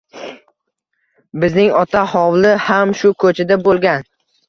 Bizning 1.45 1.71
ota 1.83 2.03
hovli 2.17 2.57
ham 2.71 2.97
shu 3.03 3.15
ko’chada 3.25 3.63
bo’lgan. 3.71 4.15